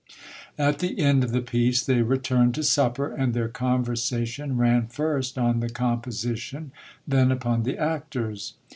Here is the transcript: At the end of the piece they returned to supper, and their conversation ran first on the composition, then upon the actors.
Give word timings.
At 0.57 0.79
the 0.79 0.97
end 0.99 1.23
of 1.23 1.31
the 1.31 1.43
piece 1.43 1.85
they 1.85 2.01
returned 2.01 2.55
to 2.55 2.63
supper, 2.63 3.11
and 3.13 3.35
their 3.35 3.47
conversation 3.47 4.57
ran 4.57 4.87
first 4.87 5.37
on 5.37 5.59
the 5.59 5.69
composition, 5.69 6.71
then 7.07 7.31
upon 7.31 7.61
the 7.61 7.77
actors. 7.77 8.55